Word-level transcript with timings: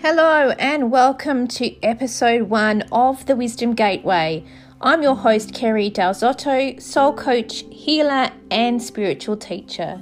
Hello, 0.00 0.50
and 0.60 0.92
welcome 0.92 1.48
to 1.48 1.74
episode 1.82 2.42
one 2.42 2.82
of 2.92 3.26
the 3.26 3.34
Wisdom 3.34 3.74
Gateway. 3.74 4.44
I'm 4.80 5.02
your 5.02 5.16
host, 5.16 5.52
Kerry 5.52 5.90
Dalzotto, 5.90 6.80
soul 6.80 7.12
coach, 7.14 7.64
healer, 7.72 8.30
and 8.48 8.80
spiritual 8.80 9.36
teacher. 9.36 10.00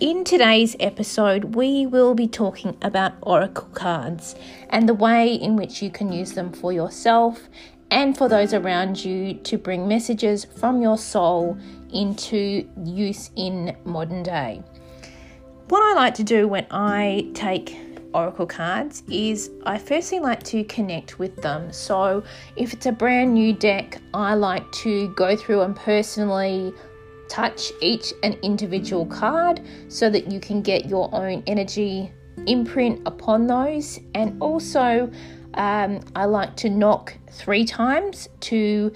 In 0.00 0.24
today's 0.24 0.74
episode, 0.80 1.54
we 1.54 1.86
will 1.86 2.16
be 2.16 2.26
talking 2.26 2.76
about 2.82 3.12
oracle 3.22 3.68
cards 3.74 4.34
and 4.70 4.88
the 4.88 4.94
way 4.94 5.32
in 5.32 5.54
which 5.54 5.82
you 5.82 5.90
can 5.90 6.10
use 6.10 6.32
them 6.32 6.52
for 6.52 6.72
yourself 6.72 7.48
and 7.92 8.18
for 8.18 8.28
those 8.28 8.52
around 8.52 9.04
you 9.04 9.34
to 9.34 9.56
bring 9.56 9.86
messages 9.86 10.46
from 10.46 10.82
your 10.82 10.98
soul 10.98 11.56
into 11.92 12.68
use 12.84 13.30
in 13.36 13.76
modern 13.84 14.24
day. 14.24 14.64
What 15.68 15.82
I 15.82 15.94
like 15.94 16.14
to 16.14 16.24
do 16.24 16.48
when 16.48 16.66
I 16.72 17.30
take 17.34 17.76
oracle 18.18 18.46
cards 18.46 19.02
is 19.10 19.50
I 19.64 19.78
firstly 19.78 20.18
like 20.18 20.42
to 20.44 20.64
connect 20.64 21.18
with 21.18 21.36
them. 21.36 21.72
So 21.72 22.24
if 22.56 22.72
it's 22.72 22.86
a 22.86 22.92
brand 22.92 23.34
new 23.34 23.52
deck, 23.52 24.00
I 24.12 24.34
like 24.34 24.70
to 24.84 25.12
go 25.14 25.36
through 25.36 25.62
and 25.62 25.76
personally 25.76 26.72
touch 27.28 27.72
each 27.80 28.12
and 28.22 28.36
individual 28.42 29.06
card 29.06 29.60
so 29.88 30.10
that 30.10 30.30
you 30.32 30.40
can 30.40 30.62
get 30.62 30.86
your 30.86 31.08
own 31.14 31.42
energy 31.46 32.10
imprint 32.46 33.00
upon 33.06 33.46
those. 33.46 34.00
And 34.14 34.40
also, 34.42 35.10
um, 35.54 36.00
I 36.16 36.24
like 36.24 36.56
to 36.56 36.70
knock 36.70 37.14
three 37.30 37.64
times 37.64 38.28
to 38.40 38.92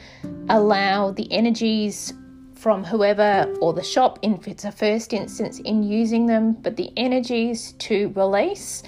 allow 0.48 1.12
the 1.12 1.30
energies 1.32 2.14
from 2.54 2.84
whoever 2.84 3.52
or 3.60 3.73
the 3.73 3.82
shop, 3.82 4.20
if 4.23 4.46
it's 4.46 4.64
a 4.64 4.70
first 4.70 5.12
instance 5.12 5.59
in 5.59 5.82
using 5.82 6.26
them, 6.26 6.52
but 6.52 6.76
the 6.76 6.92
energies 6.96 7.73
to 7.73 8.12
release 8.14 8.84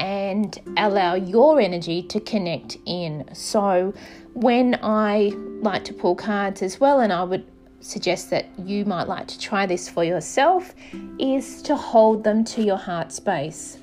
and 0.00 0.58
allow 0.78 1.14
your 1.14 1.60
energy 1.60 2.02
to 2.02 2.18
connect 2.20 2.78
in. 2.86 3.28
So, 3.34 3.92
when 4.32 4.78
I 4.82 5.32
like 5.60 5.84
to 5.84 5.92
pull 5.92 6.16
cards 6.16 6.62
as 6.62 6.80
well, 6.80 7.00
and 7.00 7.12
I 7.12 7.22
would 7.22 7.46
suggest 7.80 8.30
that 8.30 8.46
you 8.58 8.86
might 8.86 9.08
like 9.08 9.28
to 9.28 9.38
try 9.38 9.66
this 9.66 9.88
for 9.88 10.02
yourself, 10.02 10.74
is 11.18 11.60
to 11.62 11.76
hold 11.76 12.24
them 12.24 12.44
to 12.44 12.62
your 12.62 12.78
heart 12.78 13.12
space. 13.12 13.78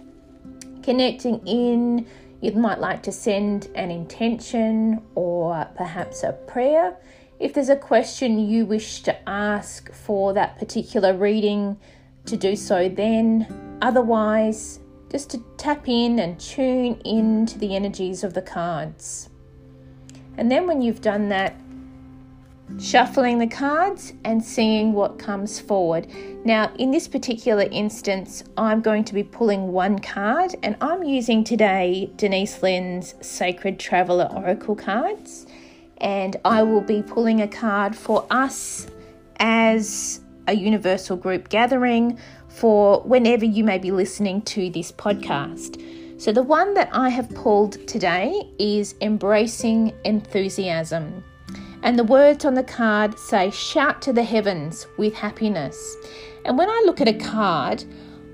Connecting 0.81 1.45
in, 1.45 2.07
you 2.41 2.51
might 2.53 2.79
like 2.79 3.03
to 3.03 3.11
send 3.11 3.69
an 3.75 3.91
intention 3.91 5.01
or 5.13 5.67
perhaps 5.75 6.23
a 6.23 6.33
prayer. 6.33 6.97
If 7.39 7.53
there's 7.53 7.69
a 7.69 7.75
question 7.75 8.39
you 8.39 8.65
wish 8.65 9.01
to 9.03 9.29
ask 9.29 9.93
for 9.93 10.33
that 10.33 10.57
particular 10.57 11.13
reading, 11.15 11.77
to 12.25 12.35
do 12.35 12.55
so 12.55 12.89
then. 12.89 13.77
Otherwise, 13.81 14.79
just 15.11 15.29
to 15.31 15.43
tap 15.57 15.87
in 15.87 16.19
and 16.19 16.39
tune 16.39 16.99
into 17.05 17.57
the 17.59 17.75
energies 17.75 18.23
of 18.23 18.33
the 18.33 18.41
cards. 18.41 19.29
And 20.37 20.51
then 20.51 20.67
when 20.67 20.81
you've 20.81 21.01
done 21.01 21.29
that, 21.29 21.55
shuffling 22.79 23.39
the 23.39 23.47
cards 23.47 24.13
and 24.25 24.43
seeing 24.43 24.93
what 24.93 25.17
comes 25.17 25.59
forward. 25.59 26.07
Now, 26.43 26.71
in 26.77 26.91
this 26.91 27.07
particular 27.07 27.63
instance, 27.71 28.43
I'm 28.57 28.81
going 28.81 29.03
to 29.05 29.13
be 29.13 29.23
pulling 29.23 29.71
one 29.71 29.99
card 29.99 30.55
and 30.63 30.75
I'm 30.81 31.03
using 31.03 31.43
today 31.43 32.11
Denise 32.17 32.61
Linn's 32.61 33.15
Sacred 33.21 33.79
Traveler 33.79 34.29
Oracle 34.33 34.75
cards. 34.75 35.47
And 35.99 36.35
I 36.45 36.61
will 36.61 36.81
be 36.81 37.01
pulling 37.01 37.41
a 37.41 37.47
card 37.47 37.95
for 37.95 38.27
us 38.29 38.87
as 39.39 40.21
a 40.47 40.53
universal 40.53 41.17
group 41.17 41.49
gathering 41.49 42.19
for 42.57 43.01
whenever 43.01 43.45
you 43.45 43.63
may 43.63 43.77
be 43.77 43.91
listening 43.91 44.41
to 44.41 44.69
this 44.69 44.91
podcast. 44.91 45.81
So, 46.19 46.31
the 46.31 46.41
one 46.41 46.73
that 46.73 46.89
I 46.91 47.09
have 47.09 47.29
pulled 47.29 47.87
today 47.87 48.49
is 48.57 48.95
Embracing 49.01 49.93
Enthusiasm. 50.03 51.23
And 51.83 51.97
the 51.97 52.03
words 52.03 52.43
on 52.43 52.55
the 52.55 52.63
card 52.63 53.19
say, 53.19 53.51
Shout 53.51 54.01
to 54.01 54.13
the 54.13 54.23
heavens 54.23 54.87
with 54.97 55.13
happiness. 55.13 55.95
And 56.45 56.57
when 56.57 56.69
I 56.69 56.83
look 56.85 56.99
at 56.99 57.07
a 57.07 57.13
card, 57.13 57.83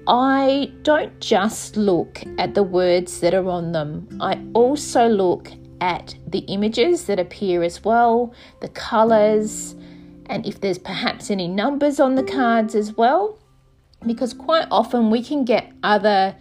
I 0.07 0.71
don't 0.83 1.19
just 1.19 1.75
look 1.75 2.23
at 2.37 2.55
the 2.55 2.63
words 2.63 3.19
that 3.19 3.33
are 3.33 3.49
on 3.49 3.73
them, 3.73 4.07
I 4.21 4.41
also 4.53 5.07
look 5.07 5.51
at 5.81 6.15
the 6.27 6.39
images 6.39 7.05
that 7.07 7.19
appear 7.19 7.63
as 7.63 7.83
well, 7.83 8.33
the 8.61 8.69
colours, 8.69 9.75
and 10.27 10.45
if 10.45 10.61
there's 10.61 10.77
perhaps 10.77 11.29
any 11.29 11.47
numbers 11.49 11.99
on 11.99 12.15
the 12.15 12.23
cards 12.23 12.75
as 12.75 12.95
well. 12.95 13.37
Because 14.05 14.33
quite 14.33 14.67
often 14.69 15.09
we 15.09 15.23
can 15.23 15.45
get 15.45 15.71
other 15.83 16.35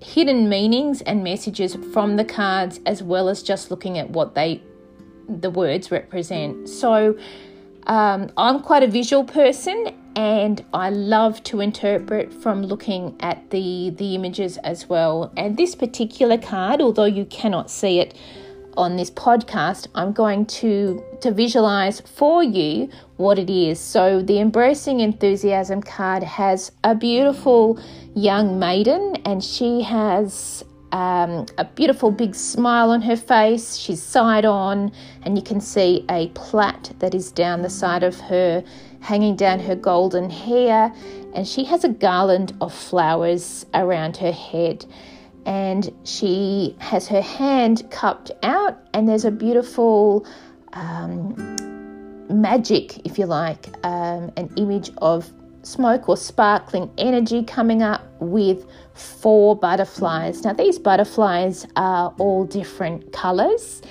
hidden 0.00 0.48
meanings 0.48 1.00
and 1.02 1.22
messages 1.22 1.76
from 1.92 2.16
the 2.16 2.24
cards 2.24 2.80
as 2.84 3.02
well 3.02 3.28
as 3.28 3.42
just 3.42 3.70
looking 3.70 3.98
at 3.98 4.10
what 4.10 4.34
they 4.34 4.62
the 5.28 5.50
words 5.50 5.90
represent. 5.90 6.68
So 6.68 7.16
um, 7.86 8.30
I'm 8.36 8.60
quite 8.60 8.82
a 8.82 8.88
visual 8.88 9.24
person 9.24 9.94
and 10.14 10.64
I 10.74 10.90
love 10.90 11.42
to 11.44 11.60
interpret 11.60 12.32
from 12.32 12.62
looking 12.62 13.16
at 13.20 13.50
the 13.50 13.90
the 13.90 14.14
images 14.14 14.58
as 14.58 14.88
well. 14.88 15.32
And 15.36 15.56
this 15.56 15.74
particular 15.74 16.38
card, 16.38 16.80
although 16.80 17.04
you 17.04 17.24
cannot 17.24 17.70
see 17.70 17.98
it 17.98 18.14
on 18.76 18.96
this 18.96 19.10
podcast, 19.10 19.88
I'm 19.94 20.12
going 20.12 20.46
to 20.46 21.02
to 21.20 21.30
visualize 21.30 22.00
for 22.00 22.42
you 22.42 22.88
what 23.16 23.38
it 23.38 23.50
is. 23.50 23.78
So 23.78 24.22
the 24.22 24.40
embracing 24.40 25.00
enthusiasm 25.00 25.82
card 25.82 26.22
has 26.22 26.72
a 26.82 26.94
beautiful 26.94 27.80
young 28.14 28.58
maiden 28.58 29.16
and 29.24 29.42
she 29.42 29.82
has 29.82 30.64
um, 30.92 31.46
a 31.56 31.64
beautiful 31.64 32.10
big 32.10 32.34
smile 32.34 32.90
on 32.90 33.00
her 33.02 33.16
face. 33.16 33.76
She's 33.76 34.02
side 34.02 34.44
on, 34.44 34.92
and 35.22 35.36
you 35.36 35.42
can 35.42 35.60
see 35.60 36.04
a 36.10 36.28
plait 36.28 36.92
that 36.98 37.14
is 37.14 37.32
down 37.32 37.62
the 37.62 37.70
side 37.70 38.02
of 38.02 38.20
her, 38.20 38.62
hanging 39.00 39.34
down 39.34 39.58
her 39.60 39.74
golden 39.74 40.28
hair. 40.28 40.92
And 41.34 41.48
she 41.48 41.64
has 41.64 41.82
a 41.82 41.88
garland 41.88 42.52
of 42.60 42.74
flowers 42.74 43.64
around 43.72 44.18
her 44.18 44.32
head. 44.32 44.84
And 45.44 45.90
she 46.04 46.76
has 46.78 47.08
her 47.08 47.20
hand 47.20 47.90
cupped 47.90 48.30
out, 48.42 48.78
and 48.94 49.08
there's 49.08 49.24
a 49.24 49.30
beautiful 49.30 50.26
um, 50.72 51.56
magic, 52.28 53.04
if 53.04 53.18
you 53.18 53.26
like, 53.26 53.68
um, 53.84 54.30
an 54.36 54.52
image 54.56 54.90
of 54.98 55.32
smoke 55.62 56.08
or 56.08 56.16
sparkling 56.16 56.90
energy 56.98 57.42
coming 57.42 57.82
up 57.82 58.02
with 58.20 58.66
four 58.94 59.56
butterflies. 59.56 60.44
Now, 60.44 60.52
these 60.52 60.78
butterflies 60.78 61.66
are 61.76 62.14
all 62.18 62.44
different 62.44 63.12
colors, 63.12 63.82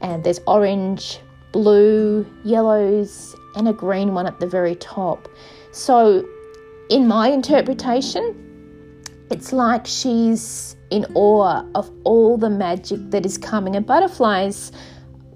and 0.00 0.24
there's 0.24 0.40
orange, 0.46 1.20
blue, 1.52 2.26
yellows, 2.44 3.34
and 3.56 3.68
a 3.68 3.72
green 3.72 4.14
one 4.14 4.26
at 4.26 4.40
the 4.40 4.46
very 4.46 4.74
top. 4.76 5.28
So, 5.72 6.26
in 6.90 7.08
my 7.08 7.28
interpretation, 7.28 8.53
it's 9.30 9.52
like 9.52 9.86
she's 9.86 10.76
in 10.90 11.06
awe 11.14 11.64
of 11.74 11.90
all 12.04 12.36
the 12.36 12.50
magic 12.50 13.00
that 13.10 13.24
is 13.24 13.38
coming, 13.38 13.76
and 13.76 13.86
butterflies 13.86 14.72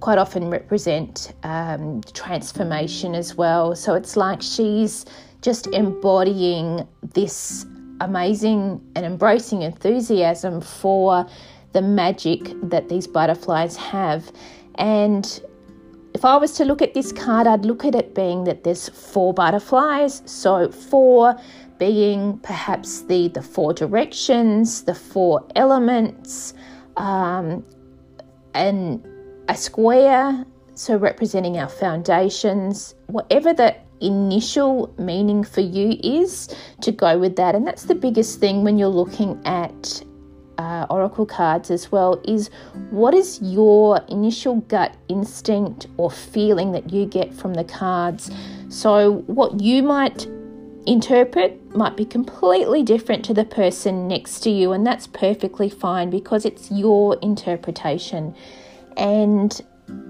quite 0.00 0.18
often 0.18 0.48
represent 0.50 1.32
um, 1.42 2.00
transformation 2.12 3.14
as 3.14 3.34
well. 3.34 3.74
So, 3.74 3.94
it's 3.94 4.16
like 4.16 4.42
she's 4.42 5.04
just 5.42 5.66
embodying 5.68 6.86
this 7.14 7.66
amazing 8.00 8.80
and 8.94 9.04
embracing 9.04 9.62
enthusiasm 9.62 10.60
for 10.60 11.26
the 11.72 11.82
magic 11.82 12.52
that 12.62 12.88
these 12.88 13.06
butterflies 13.06 13.76
have. 13.76 14.30
And 14.76 15.40
if 16.14 16.24
I 16.24 16.36
was 16.36 16.52
to 16.54 16.64
look 16.64 16.82
at 16.82 16.94
this 16.94 17.12
card, 17.12 17.46
I'd 17.46 17.64
look 17.64 17.84
at 17.84 17.94
it 17.94 18.14
being 18.14 18.44
that 18.44 18.64
there's 18.64 18.88
four 18.88 19.34
butterflies. 19.34 20.22
So, 20.24 20.70
four 20.70 21.36
being 21.78 22.38
perhaps 22.38 23.02
the, 23.02 23.28
the 23.28 23.42
four 23.42 23.72
directions, 23.72 24.82
the 24.82 24.94
four 24.94 25.46
elements, 25.56 26.54
um, 26.96 27.64
and 28.54 29.06
a 29.48 29.54
square, 29.56 30.44
so 30.74 30.96
representing 30.96 31.56
our 31.58 31.68
foundations, 31.68 32.94
whatever 33.06 33.52
that 33.54 33.84
initial 34.00 34.94
meaning 34.98 35.42
for 35.42 35.60
you 35.60 35.98
is 36.02 36.54
to 36.80 36.92
go 36.92 37.18
with 37.18 37.36
that. 37.36 37.54
And 37.54 37.66
that's 37.66 37.84
the 37.84 37.94
biggest 37.94 38.40
thing 38.40 38.62
when 38.62 38.78
you're 38.78 38.88
looking 38.88 39.40
at 39.44 40.02
uh, 40.58 40.86
oracle 40.90 41.26
cards 41.26 41.70
as 41.70 41.92
well 41.92 42.20
is 42.26 42.50
what 42.90 43.14
is 43.14 43.40
your 43.40 44.00
initial 44.08 44.56
gut 44.62 44.96
instinct 45.08 45.86
or 45.96 46.10
feeling 46.10 46.72
that 46.72 46.92
you 46.92 47.06
get 47.06 47.32
from 47.32 47.54
the 47.54 47.64
cards. 47.64 48.30
So, 48.68 49.22
what 49.26 49.60
you 49.60 49.82
might 49.82 50.26
interpret 50.88 51.76
might 51.76 51.96
be 51.96 52.04
completely 52.04 52.82
different 52.82 53.24
to 53.26 53.34
the 53.34 53.44
person 53.44 54.08
next 54.08 54.40
to 54.40 54.50
you, 54.50 54.72
and 54.72 54.86
that's 54.86 55.06
perfectly 55.06 55.68
fine 55.68 56.10
because 56.10 56.44
it's 56.44 56.70
your 56.70 57.16
interpretation. 57.20 58.34
And 58.96 59.60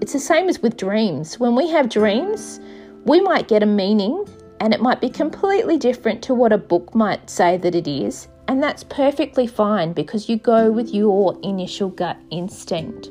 it's 0.01 0.13
the 0.13 0.19
same 0.19 0.49
as 0.49 0.61
with 0.61 0.77
dreams. 0.77 1.39
When 1.39 1.55
we 1.55 1.69
have 1.69 1.89
dreams, 1.89 2.59
we 3.05 3.21
might 3.21 3.47
get 3.47 3.63
a 3.63 3.65
meaning 3.65 4.25
and 4.59 4.73
it 4.73 4.81
might 4.81 4.99
be 4.99 5.09
completely 5.09 5.77
different 5.77 6.21
to 6.23 6.33
what 6.33 6.51
a 6.51 6.57
book 6.57 6.93
might 6.93 7.29
say 7.29 7.57
that 7.57 7.75
it 7.75 7.87
is. 7.87 8.27
And 8.47 8.61
that's 8.61 8.83
perfectly 8.83 9.47
fine 9.47 9.93
because 9.93 10.27
you 10.27 10.37
go 10.37 10.71
with 10.71 10.93
your 10.93 11.39
initial 11.43 11.89
gut 11.89 12.17
instinct. 12.31 13.09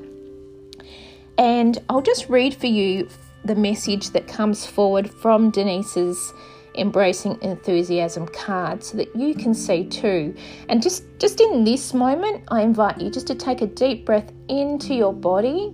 And 1.38 1.78
I'll 1.88 2.02
just 2.02 2.28
read 2.28 2.54
for 2.54 2.66
you 2.66 3.08
the 3.44 3.54
message 3.54 4.10
that 4.10 4.26
comes 4.26 4.66
forward 4.66 5.08
from 5.08 5.50
Denise's 5.50 6.34
embracing 6.78 7.38
enthusiasm 7.42 8.26
card 8.28 8.82
so 8.82 8.96
that 8.96 9.14
you 9.14 9.34
can 9.34 9.54
see 9.54 9.84
too. 9.84 10.34
And 10.68 10.82
just 10.82 11.04
just 11.18 11.40
in 11.40 11.64
this 11.64 11.92
moment, 11.92 12.44
I 12.48 12.62
invite 12.62 13.00
you 13.00 13.10
just 13.10 13.26
to 13.28 13.34
take 13.34 13.60
a 13.60 13.66
deep 13.66 14.06
breath 14.06 14.32
into 14.48 14.94
your 14.94 15.12
body. 15.12 15.72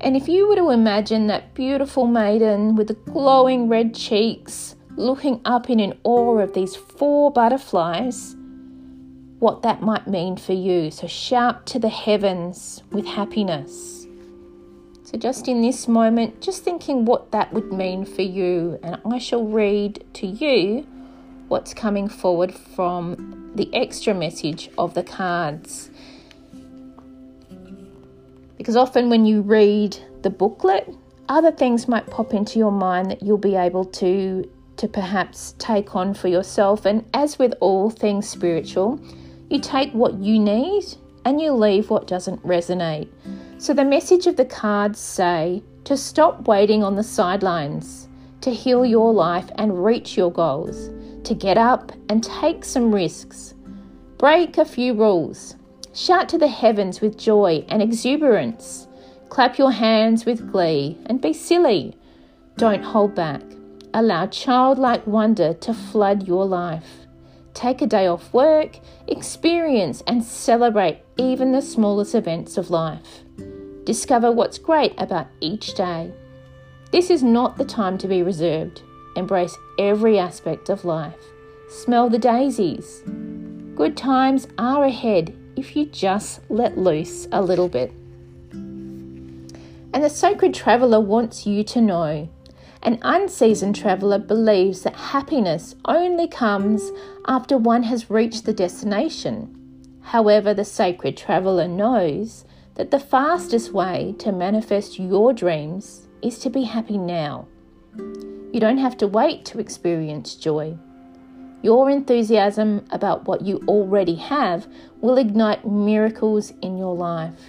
And 0.00 0.16
if 0.16 0.28
you 0.28 0.46
were 0.46 0.56
to 0.56 0.70
imagine 0.70 1.26
that 1.28 1.54
beautiful 1.54 2.06
maiden 2.06 2.76
with 2.76 2.88
the 2.88 2.94
glowing 2.94 3.68
red 3.68 3.94
cheeks 3.94 4.76
looking 4.96 5.40
up 5.44 5.70
in 5.70 5.80
an 5.80 5.98
awe 6.04 6.38
of 6.38 6.52
these 6.52 6.76
four 6.76 7.30
butterflies, 7.30 8.36
what 9.38 9.62
that 9.62 9.82
might 9.82 10.06
mean 10.06 10.36
for 10.36 10.52
you. 10.52 10.90
So 10.90 11.06
shout 11.06 11.66
to 11.66 11.78
the 11.78 11.88
heavens 11.88 12.82
with 12.90 13.06
happiness. 13.06 13.95
So, 15.06 15.16
just 15.16 15.46
in 15.46 15.62
this 15.62 15.86
moment, 15.86 16.40
just 16.40 16.64
thinking 16.64 17.04
what 17.04 17.30
that 17.30 17.52
would 17.52 17.72
mean 17.72 18.04
for 18.04 18.22
you, 18.22 18.76
and 18.82 19.00
I 19.04 19.18
shall 19.18 19.44
read 19.44 20.04
to 20.14 20.26
you 20.26 20.84
what's 21.46 21.72
coming 21.72 22.08
forward 22.08 22.52
from 22.52 23.52
the 23.54 23.72
extra 23.72 24.14
message 24.14 24.68
of 24.76 24.94
the 24.94 25.04
cards. 25.04 25.90
Because 28.58 28.74
often 28.74 29.08
when 29.08 29.24
you 29.24 29.42
read 29.42 29.96
the 30.22 30.30
booklet, 30.30 30.92
other 31.28 31.52
things 31.52 31.86
might 31.86 32.08
pop 32.08 32.34
into 32.34 32.58
your 32.58 32.72
mind 32.72 33.08
that 33.12 33.22
you'll 33.22 33.38
be 33.38 33.54
able 33.54 33.84
to 33.84 34.50
to 34.78 34.88
perhaps 34.88 35.54
take 35.58 35.94
on 35.94 36.14
for 36.14 36.26
yourself. 36.26 36.84
And 36.84 37.08
as 37.14 37.38
with 37.38 37.54
all 37.60 37.90
things 37.90 38.28
spiritual, 38.28 39.00
you 39.50 39.60
take 39.60 39.92
what 39.92 40.14
you 40.14 40.40
need 40.40 40.82
and 41.24 41.40
you 41.40 41.52
leave 41.52 41.90
what 41.90 42.08
doesn't 42.08 42.44
resonate. 42.44 43.08
So 43.58 43.72
the 43.72 43.84
message 43.84 44.26
of 44.26 44.36
the 44.36 44.44
cards 44.44 44.98
say 44.98 45.62
to 45.84 45.96
stop 45.96 46.46
waiting 46.46 46.84
on 46.84 46.94
the 46.94 47.02
sidelines, 47.02 48.06
to 48.42 48.50
heal 48.50 48.84
your 48.84 49.14
life 49.14 49.50
and 49.56 49.82
reach 49.82 50.16
your 50.16 50.30
goals, 50.30 50.90
to 51.24 51.34
get 51.34 51.56
up 51.56 51.90
and 52.10 52.22
take 52.22 52.64
some 52.64 52.94
risks. 52.94 53.54
Break 54.18 54.58
a 54.58 54.64
few 54.64 54.92
rules. 54.92 55.56
Shout 55.94 56.28
to 56.28 56.38
the 56.38 56.48
heavens 56.48 57.00
with 57.00 57.16
joy 57.16 57.64
and 57.68 57.80
exuberance. 57.80 58.88
Clap 59.30 59.56
your 59.56 59.72
hands 59.72 60.26
with 60.26 60.52
glee 60.52 60.98
and 61.06 61.20
be 61.20 61.32
silly. 61.32 61.96
Don't 62.58 62.84
hold 62.84 63.14
back. 63.14 63.42
Allow 63.94 64.26
childlike 64.26 65.06
wonder 65.06 65.54
to 65.54 65.72
flood 65.72 66.28
your 66.28 66.44
life. 66.44 67.06
Take 67.54 67.80
a 67.80 67.86
day 67.86 68.06
off 68.06 68.34
work, 68.34 68.78
experience 69.08 70.02
and 70.06 70.22
celebrate 70.22 71.00
even 71.16 71.52
the 71.52 71.62
smallest 71.62 72.14
events 72.14 72.58
of 72.58 72.68
life. 72.68 73.22
Discover 73.86 74.32
what's 74.32 74.58
great 74.58 74.92
about 74.98 75.28
each 75.40 75.74
day. 75.74 76.12
This 76.90 77.08
is 77.08 77.22
not 77.22 77.56
the 77.56 77.64
time 77.64 77.96
to 77.98 78.08
be 78.08 78.20
reserved. 78.20 78.82
Embrace 79.14 79.56
every 79.78 80.18
aspect 80.18 80.68
of 80.68 80.84
life. 80.84 81.14
Smell 81.70 82.10
the 82.10 82.18
daisies. 82.18 83.04
Good 83.76 83.96
times 83.96 84.48
are 84.58 84.84
ahead 84.84 85.34
if 85.54 85.76
you 85.76 85.86
just 85.86 86.40
let 86.48 86.76
loose 86.76 87.28
a 87.30 87.40
little 87.40 87.68
bit. 87.68 87.92
And 88.52 90.02
the 90.02 90.10
sacred 90.10 90.52
traveller 90.52 91.00
wants 91.00 91.46
you 91.46 91.62
to 91.62 91.80
know 91.80 92.28
an 92.82 92.98
unseasoned 93.02 93.76
traveller 93.76 94.18
believes 94.18 94.82
that 94.82 94.96
happiness 94.96 95.76
only 95.84 96.26
comes 96.26 96.90
after 97.26 97.56
one 97.56 97.84
has 97.84 98.10
reached 98.10 98.46
the 98.46 98.52
destination. 98.52 99.98
However, 100.02 100.54
the 100.54 100.64
sacred 100.64 101.16
traveller 101.16 101.66
knows 101.66 102.44
that 102.76 102.90
the 102.90 103.00
fastest 103.00 103.72
way 103.72 104.14
to 104.18 104.32
manifest 104.32 104.98
your 104.98 105.32
dreams 105.32 106.06
is 106.22 106.38
to 106.38 106.50
be 106.50 106.62
happy 106.62 106.98
now. 106.98 107.46
You 108.52 108.60
don't 108.60 108.78
have 108.78 108.96
to 108.98 109.06
wait 109.06 109.44
to 109.46 109.58
experience 109.58 110.34
joy. 110.34 110.78
Your 111.62 111.90
enthusiasm 111.90 112.86
about 112.90 113.26
what 113.26 113.42
you 113.42 113.62
already 113.66 114.14
have 114.16 114.68
will 115.00 115.18
ignite 115.18 115.66
miracles 115.66 116.52
in 116.62 116.78
your 116.78 116.94
life. 116.94 117.40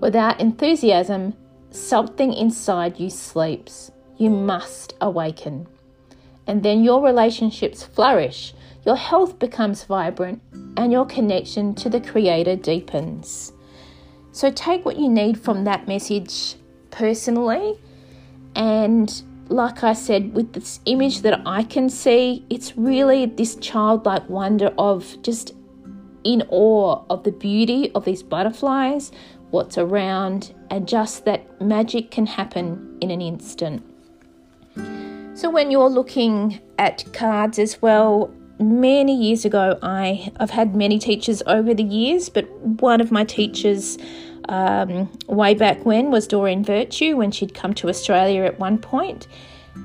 Without 0.00 0.40
enthusiasm, 0.40 1.34
something 1.70 2.32
inside 2.32 3.00
you 3.00 3.10
sleeps 3.10 3.90
you 4.18 4.30
must 4.30 4.94
awaken. 5.00 5.66
And 6.46 6.62
then 6.62 6.84
your 6.84 7.02
relationships 7.02 7.82
flourish, 7.82 8.54
your 8.84 8.96
health 8.96 9.38
becomes 9.38 9.84
vibrant, 9.84 10.40
and 10.76 10.92
your 10.92 11.06
connection 11.06 11.74
to 11.76 11.88
the 11.88 12.00
Creator 12.00 12.56
deepens. 12.56 13.52
So 14.32 14.50
take 14.50 14.84
what 14.84 14.98
you 14.98 15.08
need 15.08 15.38
from 15.38 15.64
that 15.64 15.86
message 15.86 16.56
personally. 16.90 17.78
And 18.56 19.22
like 19.48 19.84
I 19.84 19.92
said, 19.92 20.34
with 20.34 20.54
this 20.54 20.80
image 20.86 21.20
that 21.22 21.42
I 21.46 21.62
can 21.62 21.90
see, 21.90 22.44
it's 22.48 22.76
really 22.76 23.26
this 23.26 23.56
childlike 23.56 24.28
wonder 24.28 24.72
of 24.78 25.20
just 25.22 25.54
in 26.24 26.42
awe 26.48 27.04
of 27.10 27.24
the 27.24 27.32
beauty 27.32 27.90
of 27.94 28.04
these 28.04 28.22
butterflies, 28.22 29.12
what's 29.50 29.76
around, 29.76 30.54
and 30.70 30.88
just 30.88 31.24
that 31.26 31.60
magic 31.60 32.10
can 32.10 32.26
happen 32.26 32.96
in 33.00 33.10
an 33.10 33.20
instant. 33.20 33.82
So 35.34 35.50
when 35.50 35.70
you're 35.70 35.90
looking 35.90 36.60
at 36.78 37.04
cards 37.12 37.58
as 37.58 37.82
well, 37.82 38.32
many 38.62 39.16
years 39.16 39.44
ago, 39.44 39.78
I, 39.82 40.32
I've 40.36 40.50
had 40.50 40.74
many 40.74 40.98
teachers 40.98 41.42
over 41.46 41.74
the 41.74 41.82
years, 41.82 42.28
but 42.28 42.50
one 42.50 43.00
of 43.00 43.10
my 43.10 43.24
teachers 43.24 43.98
um, 44.48 45.10
way 45.26 45.54
back 45.54 45.84
when 45.84 46.10
was 46.10 46.26
Doreen 46.26 46.64
Virtue 46.64 47.16
when 47.16 47.30
she'd 47.30 47.54
come 47.54 47.74
to 47.74 47.88
Australia 47.88 48.42
at 48.44 48.58
one 48.58 48.78
point. 48.78 49.26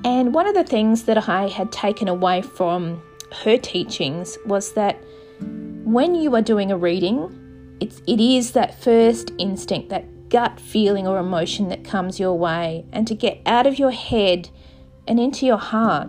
And 0.04 0.34
one 0.34 0.48
of 0.48 0.54
the 0.54 0.64
things 0.64 1.04
that 1.04 1.30
I 1.30 1.48
had 1.48 1.72
taken 1.72 2.08
away 2.08 2.42
from 2.42 3.02
her 3.44 3.58
teachings 3.58 4.38
was 4.46 4.74
that 4.74 4.98
when 5.40 6.16
you 6.16 6.36
are 6.36 6.42
doing 6.42 6.72
a 6.72 6.78
reading, 6.78 7.78
it's, 7.80 8.02
it 8.08 8.20
is 8.20 8.52
that 8.52 8.82
first 8.82 9.32
instinct, 9.38 9.90
that 9.90 10.30
gut 10.30 10.60
feeling 10.60 11.08
or 11.08 11.20
emotion 11.20 11.70
that 11.70 11.86
comes 11.86 12.20
your 12.20 12.38
way, 12.38 12.86
and 12.92 13.08
to 13.08 13.16
get 13.16 13.40
out 13.46 13.66
of 13.66 13.80
your 13.80 13.92
head 13.92 14.50
and 15.08 15.20
into 15.20 15.46
your 15.46 15.58
heart 15.58 16.08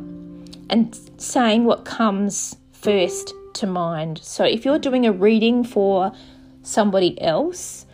and 0.71 0.99
saying 1.17 1.65
what 1.65 1.85
comes 1.85 2.57
first 2.81 3.35
to 3.55 3.67
mind. 3.67 4.21
So, 4.23 4.45
if 4.45 4.65
you're 4.65 4.79
doing 4.79 5.07
a 5.07 5.13
reading 5.13 5.65
for 5.65 6.13
somebody 6.63 7.21
else, 7.21 7.87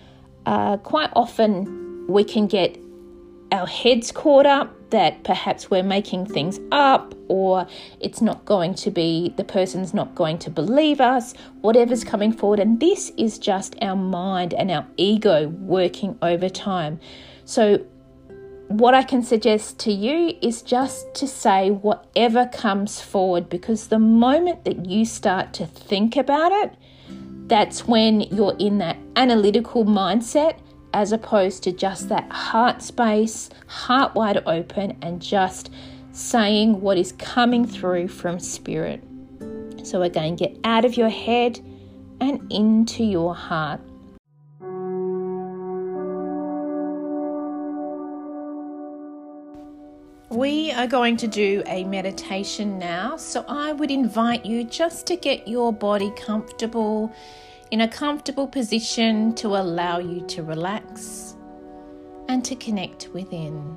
uh, 0.47 0.77
quite 0.79 1.11
often 1.15 2.07
we 2.07 2.25
can 2.25 2.47
get 2.47 2.79
our 3.53 3.67
heads 3.67 4.11
caught 4.11 4.47
up 4.47 4.75
that 4.91 5.25
perhaps 5.25 5.71
we're 5.71 5.83
making 5.83 6.27
things 6.27 6.61
up 6.73 7.15
or 7.29 7.67
it's 8.01 8.21
not 8.21 8.45
going 8.45 8.75
to 8.75 8.91
be, 8.91 9.33
the 9.37 9.45
person's 9.45 9.95
not 9.95 10.15
going 10.15 10.39
to 10.39 10.51
believe 10.51 11.01
us, 11.01 11.35
whatever's 11.61 12.05
coming 12.05 12.33
forward. 12.33 12.61
And 12.61 12.81
this 12.81 13.11
is 13.17 13.39
just 13.39 13.77
our 13.81 13.97
mind 13.97 14.55
and 14.55 14.71
our 14.71 14.87
ego 14.97 15.49
working 15.49 16.19
overtime. 16.23 17.01
So, 17.45 17.85
what 18.79 18.93
I 18.93 19.05
can 19.05 19.23
suggest 19.23 19.79
to 19.81 19.93
you 19.93 20.37
is 20.43 20.61
just 20.61 21.15
to 21.15 21.29
say 21.29 21.71
whatever 21.71 22.47
comes 22.47 23.01
forward 23.01 23.49
because 23.49 23.87
the 23.87 24.01
moment 24.01 24.65
that 24.65 24.87
you 24.87 25.05
start 25.05 25.53
to 25.55 25.67
think 25.67 26.17
about 26.17 26.51
it, 26.51 26.75
that's 27.47 27.87
when 27.87 28.23
you're 28.23 28.57
in 28.59 28.79
that 28.79 28.97
analytical 29.15 29.85
mindset 29.85 30.59
as 30.93 31.13
opposed 31.13 31.63
to 31.65 31.73
just 31.73 32.09
that 32.09 32.31
heart 32.33 32.83
space, 32.83 33.49
heart 33.69 34.15
wide 34.17 34.43
open, 34.47 34.97
and 35.03 35.23
just 35.23 35.71
saying 36.11 36.81
what 36.81 36.99
is 36.99 37.13
coming 37.13 37.65
through 37.67 38.09
from 38.09 38.41
spirit. 38.41 39.03
So, 39.85 40.03
again, 40.03 40.35
get 40.35 40.57
out 40.65 40.85
of 40.85 40.97
your 40.97 41.11
head 41.11 41.61
and 42.21 42.41
into 42.51 43.05
your 43.05 43.35
heart. 43.35 43.81
We 50.35 50.73
are 50.73 50.89
going 50.89 51.17
to 51.19 51.29
do 51.29 51.63
a 51.65 51.85
meditation 51.85 52.77
now, 52.77 53.17
so 53.17 53.45
I 53.47 53.73
would 53.73 53.93
invite 53.93 54.45
you 54.45 54.65
just 54.65 55.07
to 55.07 55.17
get 55.17 55.47
your 55.47 55.73
body 55.73 56.13
comfortable 56.17 57.15
in 57.71 57.83
a 57.83 57.87
comfortable 57.87 58.49
position 58.49 59.37
to 59.37 59.51
allow 59.51 60.01
you 60.01 60.27
to 60.27 60.43
relax 60.43 61.37
and 62.29 62.45
to 62.47 62.57
connect 62.57 63.11
within. 63.15 63.77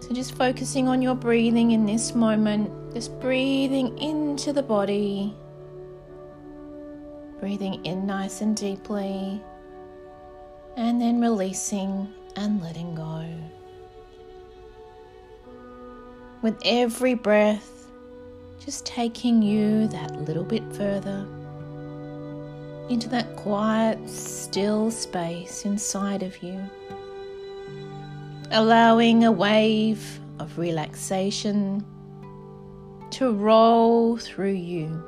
So, 0.00 0.14
just 0.14 0.34
focusing 0.34 0.88
on 0.88 1.02
your 1.02 1.14
breathing 1.14 1.72
in 1.72 1.84
this 1.84 2.14
moment, 2.14 2.94
just 2.94 3.20
breathing 3.20 3.98
into 3.98 4.54
the 4.54 4.62
body, 4.62 5.36
breathing 7.38 7.84
in 7.84 8.06
nice 8.06 8.40
and 8.40 8.56
deeply, 8.56 9.42
and 10.78 10.98
then 10.98 11.20
releasing 11.20 12.10
and 12.36 12.62
letting 12.62 12.94
go. 12.94 13.26
With 16.42 16.58
every 16.64 17.12
breath, 17.12 17.86
just 18.64 18.86
taking 18.86 19.42
you 19.42 19.88
that 19.88 20.22
little 20.22 20.42
bit 20.42 20.62
further 20.72 21.26
into 22.88 23.10
that 23.10 23.36
quiet, 23.36 24.08
still 24.08 24.90
space 24.90 25.66
inside 25.66 26.22
of 26.22 26.42
you, 26.42 26.58
allowing 28.52 29.24
a 29.24 29.30
wave 29.30 30.18
of 30.38 30.58
relaxation 30.58 31.84
to 33.10 33.32
roll 33.32 34.16
through 34.16 34.52
you, 34.52 35.04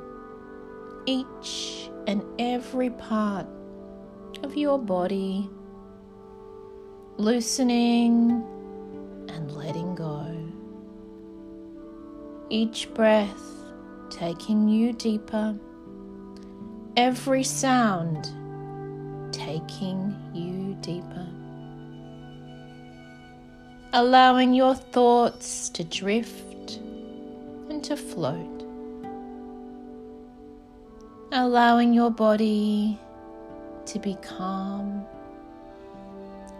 each 1.07 1.89
and 2.05 2.23
every 2.37 2.91
part 2.91 3.47
of 4.43 4.55
your 4.55 4.77
body, 4.77 5.49
loosening 7.17 8.43
Each 12.49 12.93
breath 12.93 13.41
taking 14.09 14.67
you 14.67 14.93
deeper, 14.93 15.55
every 16.95 17.43
sound 17.43 18.29
taking 19.31 20.15
you 20.33 20.75
deeper. 20.81 21.27
Allowing 23.93 24.53
your 24.53 24.75
thoughts 24.75 25.69
to 25.69 25.83
drift 25.83 26.79
and 27.69 27.83
to 27.83 27.95
float. 27.95 28.65
Allowing 31.31 31.93
your 31.93 32.11
body 32.11 32.99
to 33.85 33.99
be 33.99 34.15
calm, 34.21 35.05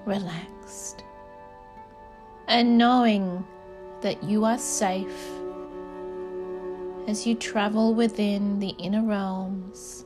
relaxed, 0.06 1.04
and 2.48 2.78
knowing 2.78 3.46
that 4.02 4.24
you 4.24 4.46
are 4.46 4.58
safe 4.58 5.43
as 7.08 7.28
you 7.28 7.36
travel 7.36 7.94
within 7.94 8.60
the 8.60 8.70
inner 8.80 9.04
realms 9.04 10.06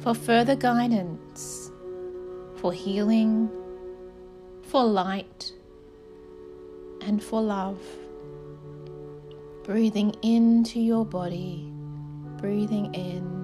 for 0.00 0.14
further 0.14 0.54
guidance, 0.54 1.70
for 2.56 2.72
healing, 2.72 3.50
for 4.62 4.84
light, 4.84 5.52
and 7.00 7.22
for 7.22 7.40
love. 7.40 7.80
Breathing 9.64 10.14
into 10.22 10.80
your 10.80 11.04
body, 11.04 11.70
breathing 12.38 12.94
in 12.94 13.38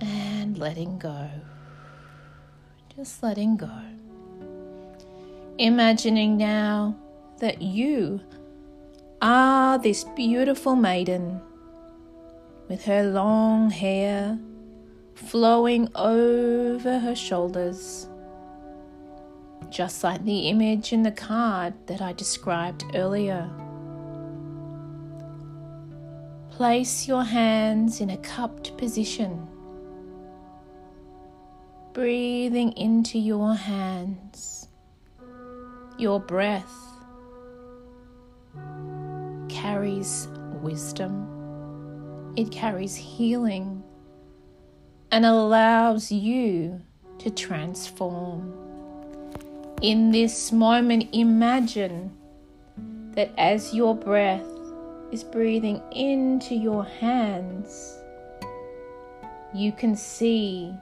and 0.00 0.58
letting 0.58 0.98
go. 0.98 1.30
Just 2.94 3.22
letting 3.22 3.56
go. 3.56 3.70
Imagining 5.58 6.36
now 6.36 6.96
that 7.38 7.62
you 7.62 8.20
are 9.22 9.78
this 9.78 10.04
beautiful 10.14 10.76
maiden 10.76 11.40
with 12.68 12.84
her 12.84 13.04
long 13.04 13.70
hair 13.70 14.38
flowing 15.14 15.88
over 15.94 16.98
her 16.98 17.14
shoulders, 17.14 18.06
just 19.70 20.04
like 20.04 20.24
the 20.24 20.48
image 20.48 20.92
in 20.92 21.02
the 21.02 21.10
card 21.10 21.74
that 21.86 22.02
I 22.02 22.12
described 22.12 22.84
earlier. 22.94 23.48
Place 26.50 27.06
your 27.06 27.24
hands 27.24 28.00
in 28.00 28.10
a 28.10 28.16
cupped 28.18 28.76
position, 28.76 29.46
breathing 31.92 32.72
into 32.72 33.18
your 33.18 33.54
hands, 33.54 34.68
your 35.98 36.20
breath 36.20 36.85
carries 39.48 40.28
wisdom, 40.62 42.32
it 42.36 42.50
carries 42.50 42.94
healing, 42.94 43.82
and 45.10 45.24
allows 45.24 46.10
you 46.10 46.80
to 47.18 47.30
transform. 47.30 48.52
In 49.82 50.10
this 50.10 50.52
moment, 50.52 51.08
imagine 51.12 52.16
that 53.12 53.30
as 53.38 53.74
your 53.74 53.94
breath 53.94 54.44
is 55.12 55.24
breathing 55.24 55.80
into 55.92 56.54
your 56.54 56.84
hands, 56.84 57.98
you 59.54 59.72
can 59.72 59.96
see 59.96 60.74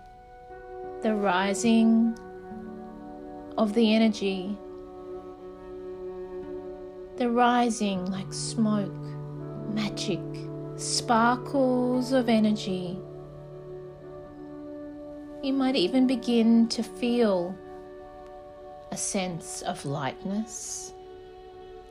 the 1.03 1.15
rising 1.15 2.19
of 3.57 3.75
the 3.75 3.95
energy 3.95 4.57
the 7.17 7.31
rising 7.31 8.05
like 8.11 8.33
smoke, 8.33 8.93
magic, 9.73 10.21
sparkles 10.77 12.13
of 12.13 12.29
energy. 12.29 12.99
You 15.43 15.53
might 15.53 15.77
even 15.77 16.07
begin 16.07 16.69
to 16.69 16.83
feel 16.83 17.55
a 18.91 18.97
sense 18.97 19.63
of 19.63 19.85
lightness, 19.85 20.93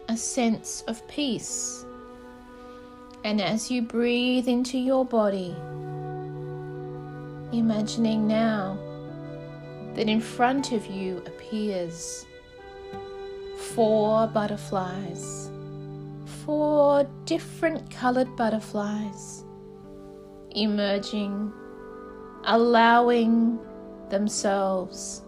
a 0.09 0.17
sense 0.17 0.83
of 0.87 1.07
peace. 1.07 1.85
And 3.23 3.39
as 3.39 3.71
you 3.71 3.81
breathe 3.81 4.49
into 4.49 4.77
your 4.77 5.05
body, 5.05 5.55
imagining 7.53 8.27
now 8.27 8.77
that 9.95 10.09
in 10.09 10.19
front 10.19 10.71
of 10.73 10.85
you 10.87 11.19
appears 11.25 12.25
four 13.57 14.27
butterflies, 14.27 15.49
four 16.45 17.07
different 17.25 17.89
colored 17.89 18.35
butterflies 18.35 19.43
emerging, 20.55 21.51
allowing 22.45 23.59
themselves 24.09 25.23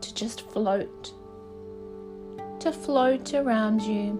to 0.00 0.14
just 0.14 0.50
float, 0.50 1.12
to 2.60 2.72
float 2.72 3.34
around 3.34 3.82
you. 3.82 4.18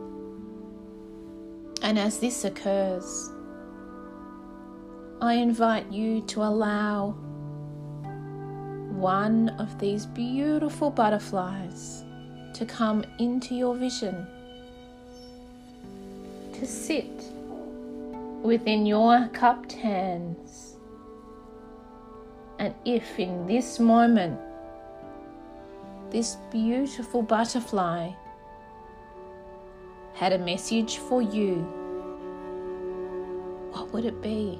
And 1.82 1.98
as 1.98 2.18
this 2.18 2.44
occurs, 2.44 3.30
I 5.20 5.34
invite 5.34 5.90
you 5.90 6.20
to 6.22 6.42
allow 6.42 7.16
one 8.90 9.48
of 9.58 9.78
these 9.78 10.06
beautiful 10.06 10.90
butterflies 10.90 12.04
to 12.54 12.66
come 12.66 13.04
into 13.18 13.54
your 13.54 13.74
vision, 13.74 14.26
to 16.54 16.66
sit 16.66 17.10
within 18.42 18.86
your 18.86 19.28
cupped 19.32 19.72
hands. 19.72 20.76
And 22.58 22.74
if 22.84 23.18
in 23.18 23.46
this 23.46 23.80
moment 23.80 24.38
this 26.10 26.36
beautiful 26.50 27.22
butterfly 27.22 28.10
had 30.14 30.32
a 30.32 30.38
message 30.38 30.98
for 30.98 31.22
you, 31.22 31.56
what 33.72 33.92
would 33.92 34.04
it 34.04 34.20
be? 34.22 34.58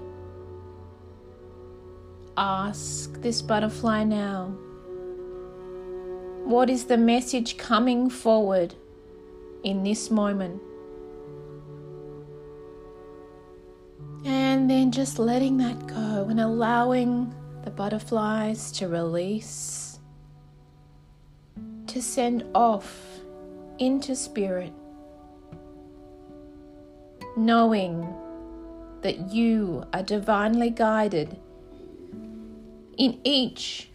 Ask 2.36 3.20
this 3.20 3.42
butterfly 3.42 4.04
now. 4.04 4.56
What 6.44 6.68
is 6.68 6.84
the 6.84 6.98
message 6.98 7.56
coming 7.56 8.10
forward 8.10 8.74
in 9.62 9.84
this 9.84 10.10
moment? 10.10 10.60
And 14.24 14.68
then 14.68 14.90
just 14.90 15.18
letting 15.18 15.56
that 15.58 15.86
go 15.86 16.26
and 16.28 16.40
allowing 16.40 17.32
the 17.64 17.70
butterflies 17.70 18.72
to 18.72 18.88
release, 18.88 20.00
to 21.86 22.02
send 22.02 22.44
off 22.54 23.20
into 23.78 24.14
spirit, 24.16 24.72
knowing 27.36 28.06
that 29.02 29.32
you 29.32 29.84
are 29.92 30.02
divinely 30.02 30.70
guided 30.70 31.38
in 32.98 33.20
each 33.24 33.88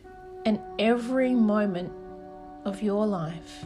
and 0.46 0.60
every 0.80 1.34
moment 1.34 1.92
of 2.68 2.84
your 2.84 3.08
life 3.08 3.66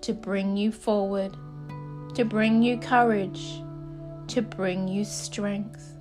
to 0.00 0.12
bring 0.12 0.56
you 0.56 0.72
forward, 0.72 1.36
to 2.16 2.24
bring 2.24 2.64
you 2.64 2.76
courage, 2.76 3.62
to 4.26 4.42
bring 4.42 4.88
you 4.88 5.04
strength. 5.04 5.96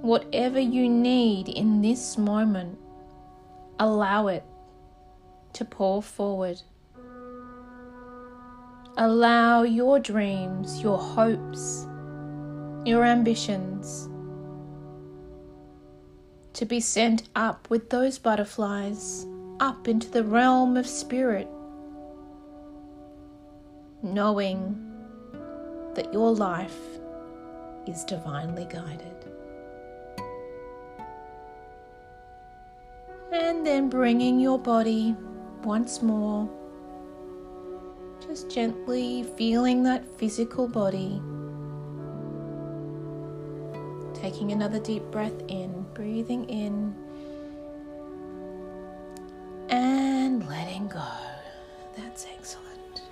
Whatever 0.00 0.58
you 0.58 0.88
need 0.88 1.48
in 1.48 1.80
this 1.80 2.18
moment, 2.18 2.76
allow 3.78 4.26
it 4.26 4.42
to 5.52 5.64
pour 5.64 6.02
forward. 6.02 6.60
Allow 8.98 9.62
your 9.62 10.00
dreams, 10.00 10.82
your 10.82 10.98
hopes, 10.98 11.86
your 12.84 13.04
ambitions 13.04 14.08
to 16.54 16.66
be 16.66 16.80
sent 16.80 17.28
up 17.36 17.70
with 17.70 17.90
those 17.90 18.18
butterflies 18.18 19.24
up 19.62 19.86
into 19.86 20.10
the 20.10 20.24
realm 20.24 20.76
of 20.76 20.84
spirit, 20.84 21.48
knowing 24.02 24.76
that 25.94 26.12
your 26.12 26.32
life 26.34 26.80
is 27.86 28.02
divinely 28.02 28.64
guided. 28.64 29.14
And 33.32 33.64
then 33.64 33.88
bringing 33.88 34.40
your 34.40 34.58
body 34.58 35.14
once 35.62 36.02
more, 36.02 36.50
just 38.26 38.50
gently 38.50 39.22
feeling 39.36 39.84
that 39.84 40.04
physical 40.18 40.66
body. 40.66 41.22
Taking 44.12 44.50
another 44.50 44.80
deep 44.80 45.04
breath 45.12 45.40
in, 45.46 45.86
breathing 45.94 46.48
in, 46.50 46.96
and 50.32 50.48
letting 50.48 50.88
go. 50.88 51.04
That's 51.94 52.26
excellent. 52.34 53.02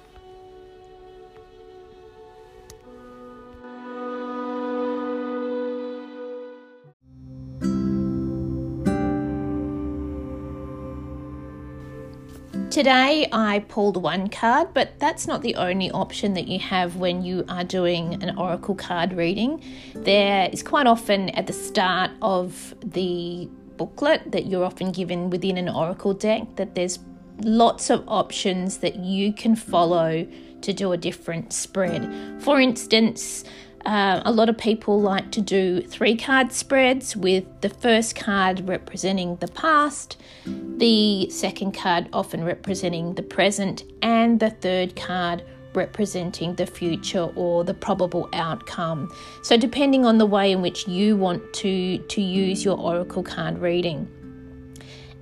Today 12.70 13.28
I 13.32 13.64
pulled 13.68 14.02
one 14.02 14.28
card, 14.28 14.68
but 14.72 14.98
that's 14.98 15.26
not 15.26 15.42
the 15.42 15.56
only 15.56 15.90
option 15.90 16.32
that 16.34 16.48
you 16.48 16.58
have 16.60 16.96
when 16.96 17.22
you 17.22 17.44
are 17.50 17.64
doing 17.64 18.22
an 18.22 18.38
oracle 18.38 18.74
card 18.74 19.12
reading. 19.12 19.62
There 19.94 20.48
is 20.50 20.62
quite 20.62 20.86
often 20.86 21.28
at 21.30 21.46
the 21.46 21.52
start 21.52 22.12
of 22.22 22.74
the 22.82 23.50
booklet 23.76 24.32
that 24.32 24.46
you're 24.46 24.64
often 24.64 24.92
given 24.92 25.30
within 25.30 25.58
an 25.58 25.68
oracle 25.68 26.14
deck 26.14 26.42
that 26.56 26.74
there's 26.74 26.98
lots 27.44 27.90
of 27.90 28.04
options 28.09 28.78
that 28.78 28.97
you 28.97 29.32
can 29.32 29.56
follow 29.56 30.26
to 30.62 30.73
do 30.73 30.92
a 30.92 30.97
different 30.97 31.52
spread. 31.52 32.09
For 32.42 32.61
instance, 32.61 33.44
uh, 33.87 34.20
a 34.25 34.32
lot 34.32 34.49
of 34.49 34.59
people 34.59 35.00
like 35.00 35.30
to 35.32 35.40
do 35.40 35.80
three 35.80 36.16
card 36.16 36.52
spreads 36.52 37.16
with 37.16 37.44
the 37.62 37.70
first 37.70 38.14
card 38.14 38.68
representing 38.68 39.37
the 39.37 39.49
past, 39.49 40.18
the 40.44 41.30
second 41.30 41.73
card 41.73 42.09
often 42.12 42.44
representing 42.44 43.14
the 43.14 43.23
present, 43.23 43.85
and 44.02 44.38
the 44.38 44.50
third 44.50 44.97
card 44.97 45.42
representing 45.73 46.54
the 46.56 46.66
future 46.66 47.30
or 47.37 47.64
the 47.64 47.73
probable 47.73 48.28
outcome. 48.32 49.11
So 49.42 49.56
depending 49.56 50.04
on 50.04 50.18
the 50.18 50.26
way 50.26 50.52
in 50.52 50.62
which 50.62 50.87
you 50.88 51.16
want 51.16 51.52
to 51.54 51.99
to 51.99 52.20
use 52.20 52.64
your 52.64 52.76
oracle 52.78 53.23
card 53.23 53.59
reading. 53.59 54.09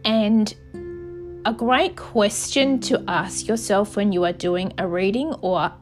And 0.05 0.55
a 1.45 1.53
great 1.53 1.97
question 1.97 2.81
to 2.81 3.03
ask 3.09 3.47
yourself 3.47 3.97
when 3.97 4.13
you 4.13 4.25
are 4.25 4.33
doing 4.33 4.73
a 4.79 4.87
reading 4.87 5.33
or 5.41 5.73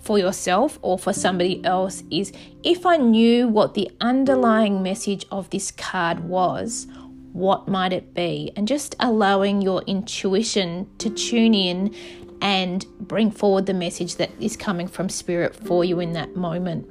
for 0.00 0.18
yourself 0.18 0.78
or 0.82 0.98
for 0.98 1.12
somebody 1.12 1.64
else 1.64 2.02
is 2.10 2.32
if 2.62 2.86
I 2.86 2.96
knew 2.96 3.48
what 3.48 3.74
the 3.74 3.90
underlying 4.00 4.82
message 4.82 5.26
of 5.30 5.50
this 5.50 5.70
card 5.70 6.20
was, 6.20 6.86
what 7.32 7.68
might 7.68 7.92
it 7.92 8.14
be? 8.14 8.52
And 8.56 8.66
just 8.66 8.96
allowing 9.00 9.62
your 9.62 9.82
intuition 9.82 10.88
to 10.98 11.10
tune 11.10 11.54
in 11.54 11.94
and 12.40 12.86
bring 13.00 13.30
forward 13.30 13.66
the 13.66 13.74
message 13.74 14.16
that 14.16 14.30
is 14.40 14.56
coming 14.56 14.88
from 14.88 15.08
spirit 15.08 15.54
for 15.54 15.84
you 15.84 16.00
in 16.00 16.12
that 16.14 16.36
moment. 16.36 16.88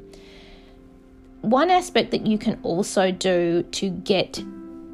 One 1.42 1.70
aspect 1.70 2.12
that 2.12 2.26
you 2.26 2.38
can 2.38 2.60
also 2.64 3.12
do 3.12 3.64
to 3.64 3.90
get 3.90 4.42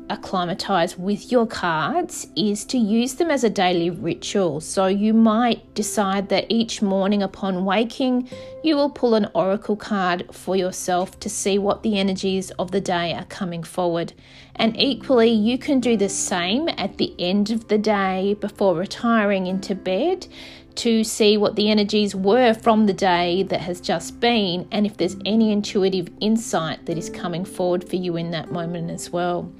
acclimatize 0.09 0.97
with 0.97 1.31
your 1.31 1.47
cards 1.47 2.27
is 2.35 2.65
to 2.65 2.77
use 2.77 3.15
them 3.15 3.31
as 3.31 3.43
a 3.43 3.49
daily 3.49 3.89
ritual. 3.89 4.59
So 4.61 4.87
you 4.87 5.13
might 5.13 5.73
decide 5.73 6.29
that 6.29 6.45
each 6.49 6.81
morning 6.81 7.23
upon 7.23 7.65
waking, 7.65 8.29
you 8.63 8.75
will 8.75 8.89
pull 8.89 9.15
an 9.15 9.29
oracle 9.33 9.75
card 9.75 10.27
for 10.31 10.55
yourself 10.55 11.19
to 11.19 11.29
see 11.29 11.57
what 11.57 11.83
the 11.83 11.99
energies 11.99 12.51
of 12.51 12.71
the 12.71 12.81
day 12.81 13.13
are 13.13 13.25
coming 13.25 13.63
forward. 13.63 14.13
And 14.55 14.79
equally, 14.79 15.31
you 15.31 15.57
can 15.57 15.79
do 15.79 15.97
the 15.97 16.09
same 16.09 16.69
at 16.69 16.97
the 16.97 17.15
end 17.19 17.49
of 17.49 17.67
the 17.67 17.77
day 17.77 18.35
before 18.39 18.75
retiring 18.75 19.47
into 19.47 19.75
bed 19.75 20.27
to 20.75 21.03
see 21.03 21.37
what 21.37 21.55
the 21.55 21.69
energies 21.69 22.15
were 22.15 22.53
from 22.53 22.85
the 22.85 22.93
day 22.93 23.43
that 23.43 23.61
has 23.61 23.79
just 23.79 24.19
been 24.19 24.67
and 24.71 24.85
if 24.85 24.97
there's 24.97 25.15
any 25.25 25.51
intuitive 25.51 26.09
insight 26.19 26.85
that 26.85 26.97
is 26.97 27.09
coming 27.09 27.45
forward 27.45 27.87
for 27.87 27.95
you 27.95 28.17
in 28.17 28.31
that 28.31 28.51
moment 28.51 28.89
as 28.89 29.11
well. 29.11 29.51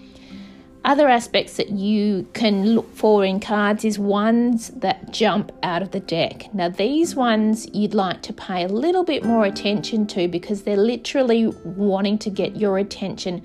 Other 0.85 1.07
aspects 1.07 1.55
that 1.55 1.69
you 1.69 2.27
can 2.33 2.75
look 2.75 2.93
for 2.93 3.23
in 3.23 3.39
cards 3.39 3.85
is 3.85 3.97
ones 3.97 4.67
that 4.75 5.11
jump 5.11 5.53
out 5.63 5.81
of 5.81 5.91
the 5.91 6.01
deck. 6.01 6.53
Now, 6.53 6.67
these 6.67 7.15
ones 7.15 7.69
you'd 7.73 7.93
like 7.93 8.21
to 8.23 8.33
pay 8.33 8.65
a 8.65 8.67
little 8.67 9.05
bit 9.05 9.23
more 9.23 9.45
attention 9.45 10.05
to 10.07 10.27
because 10.27 10.63
they're 10.63 10.75
literally 10.75 11.47
wanting 11.63 12.17
to 12.19 12.29
get 12.29 12.57
your 12.57 12.77
attention 12.79 13.43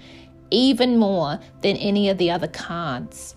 even 0.50 0.98
more 0.98 1.38
than 1.60 1.76
any 1.76 2.08
of 2.08 2.18
the 2.18 2.30
other 2.30 2.48
cards. 2.48 3.36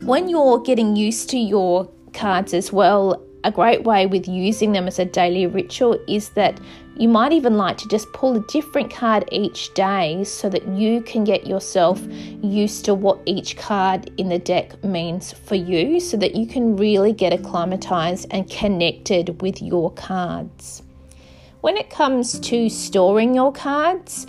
When 0.00 0.28
you're 0.28 0.60
getting 0.60 0.94
used 0.94 1.28
to 1.30 1.38
your 1.38 1.90
cards 2.12 2.54
as 2.54 2.72
well, 2.72 3.20
a 3.44 3.50
great 3.50 3.84
way 3.84 4.06
with 4.06 4.28
using 4.28 4.72
them 4.72 4.86
as 4.86 4.98
a 4.98 5.04
daily 5.04 5.46
ritual 5.46 5.98
is 6.06 6.30
that 6.30 6.60
you 6.96 7.08
might 7.08 7.32
even 7.32 7.56
like 7.56 7.78
to 7.78 7.88
just 7.88 8.12
pull 8.12 8.36
a 8.36 8.46
different 8.46 8.92
card 8.92 9.24
each 9.32 9.72
day 9.74 10.22
so 10.24 10.48
that 10.48 10.66
you 10.68 11.00
can 11.00 11.24
get 11.24 11.46
yourself 11.46 12.00
used 12.42 12.84
to 12.84 12.94
what 12.94 13.18
each 13.24 13.56
card 13.56 14.10
in 14.18 14.28
the 14.28 14.38
deck 14.38 14.82
means 14.84 15.32
for 15.32 15.54
you 15.54 15.98
so 15.98 16.16
that 16.18 16.34
you 16.34 16.46
can 16.46 16.76
really 16.76 17.12
get 17.12 17.32
acclimatized 17.32 18.26
and 18.30 18.48
connected 18.50 19.40
with 19.40 19.62
your 19.62 19.90
cards. 19.92 20.82
When 21.62 21.76
it 21.76 21.90
comes 21.90 22.38
to 22.40 22.68
storing 22.68 23.34
your 23.34 23.52
cards, 23.52 24.26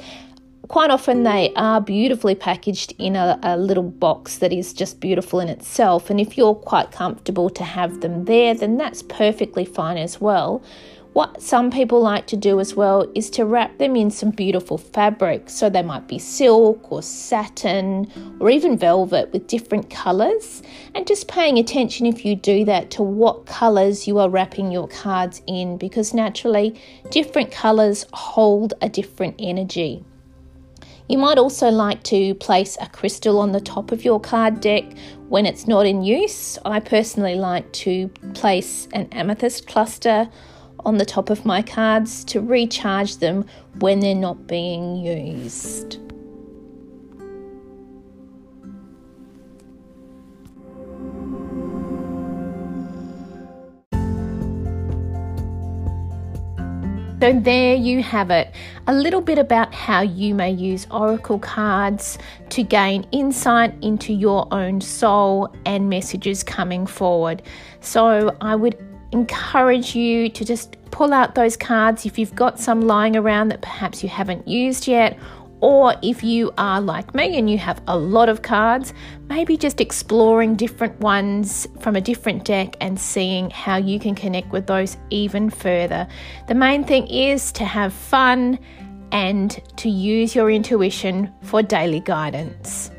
quite 0.67 0.89
often 0.89 1.23
they 1.23 1.52
are 1.56 1.82
beautifully 1.82 2.36
packaged 2.36 2.93
in 2.97 3.15
a, 3.15 3.38
a, 3.43 3.58
little 3.58 3.84
box 3.84 4.38
that 4.38 4.54
is 4.54 4.73
just 4.73 4.99
beautiful 4.99 5.39
in 5.39 5.49
itself. 5.49 6.10
And 6.10 6.19
if 6.19 6.38
you're 6.38 6.56
quite 6.56 6.91
comfortable 6.91 7.49
to 7.49 7.63
have 7.63 8.02
them 8.02 8.26
there, 8.26 8.54
then 8.54 8.78
that's 8.78 9.04
perfectly 9.04 9.65
fine 9.65 9.97
as 9.97 10.21
well. 10.21 10.63
What 11.12 11.43
some 11.43 11.69
people 11.69 12.02
like 12.02 12.26
to 12.28 12.38
do 12.38 12.60
as 12.60 12.76
well 12.76 13.08
is 13.13 13.30
to 13.32 13.45
wrap 13.45 13.78
them 13.78 13.95
in 13.95 14.10
some 14.10 14.32
beautiful 14.32 14.80
fabric. 14.80 15.47
So 15.47 15.69
they 15.69 15.84
might 15.84 16.08
be 16.08 16.17
silk 16.17 16.91
or 16.91 17.04
satin 17.04 18.12
or 18.39 18.49
even 18.49 18.78
velvet 18.78 19.32
with 19.32 19.45
different 19.45 19.91
colours. 19.91 20.63
And 20.95 21.06
just 21.06 21.28
paying 21.28 21.60
attention 21.60 22.08
if 22.08 22.26
you 22.26 22.36
do 22.36 22.65
that 22.65 22.89
to 22.91 23.04
what 23.04 23.45
colours 23.45 24.08
you 24.08 24.17
are 24.17 24.30
wrapping 24.30 24.71
your 24.71 24.88
cards 24.88 25.43
in 25.45 25.78
because 25.78 26.15
naturally 26.15 26.82
different 27.12 27.52
colours 27.52 28.08
hold 28.12 28.73
a 28.82 28.89
different 28.89 29.36
energy. 29.38 30.04
You 31.09 31.17
might 31.17 31.37
also 31.37 31.69
like 31.69 32.01
to 32.03 32.33
place 32.35 32.77
a 32.79 32.87
crystal 32.87 33.39
on 33.39 33.51
the 33.51 33.59
top 33.59 33.91
of 33.91 34.05
your 34.05 34.19
card 34.19 34.61
deck 34.61 34.85
when 35.27 35.45
it's 35.45 35.67
not 35.67 35.85
in 35.85 36.01
use. 36.01 36.57
I 36.63 36.79
personally 36.79 37.35
like 37.35 37.71
to 37.73 38.07
place 38.33 38.87
an 38.93 39.07
amethyst 39.11 39.67
cluster 39.67 40.29
on 40.85 40.97
the 40.97 41.05
top 41.05 41.29
of 41.29 41.45
my 41.45 41.61
cards 41.61 42.23
to 42.25 42.39
recharge 42.39 43.17
them 43.17 43.45
when 43.79 43.99
they're 43.99 44.15
not 44.15 44.47
being 44.47 44.95
used. 44.95 45.99
So, 57.23 57.31
there 57.31 57.73
you 57.73 58.03
have 58.03 58.31
it 58.31 58.53
a 58.86 58.93
little 58.93 59.21
bit 59.21 59.38
about 59.39 59.73
how 59.73 60.01
you 60.01 60.36
may 60.36 60.51
use 60.51 60.86
oracle 60.91 61.39
cards 61.39 62.17
to 62.49 62.63
gain 62.63 63.07
insight 63.13 63.73
into 63.81 64.12
your 64.12 64.45
own 64.53 64.81
soul 64.81 65.55
and 65.65 65.89
messages 65.89 66.43
coming 66.43 66.86
forward. 66.86 67.41
So, 67.79 68.36
I 68.41 68.57
would 68.57 68.77
encourage 69.13 69.95
you 69.95 70.27
to 70.27 70.43
just 70.43 70.75
pull 70.91 71.13
out 71.13 71.33
those 71.33 71.55
cards 71.55 72.05
if 72.05 72.19
you've 72.19 72.36
got 72.36 72.59
some 72.59 72.81
lying 72.81 73.15
around 73.15 73.47
that 73.47 73.62
perhaps 73.62 74.03
you 74.03 74.09
haven't 74.09 74.45
used 74.45 74.86
yet. 74.86 75.17
Or 75.63 75.95
if 76.02 76.26
you 76.26 76.52
are 76.58 76.82
like 76.82 77.15
me 77.15 77.39
and 77.39 77.49
you 77.49 77.58
have 77.58 77.82
a 77.88 77.97
lot 77.97 78.28
of 78.28 78.41
cards, 78.41 78.93
maybe 79.30 79.56
just 79.56 79.80
exploring 79.80 80.56
different 80.56 80.99
ones 80.99 81.69
from 81.80 81.95
a 81.95 82.02
different 82.02 82.43
deck 82.43 82.76
and 82.82 82.99
seeing 82.99 83.49
how 83.49 83.78
you 83.78 83.97
can 83.97 84.13
connect 84.13 84.52
with 84.52 84.67
those 84.67 84.97
even 85.10 85.49
further. 85.49 86.06
The 86.49 86.54
main 86.54 86.84
thing 86.84 87.08
is 87.08 87.54
to 87.54 87.63
have 87.63 87.93
fun 87.93 88.60
and 89.13 89.58
to 89.78 89.88
use 89.88 90.36
your 90.36 90.52
intuition 90.52 91.34
for 91.43 91.63
daily 91.63 92.02
guidance. 92.02 92.91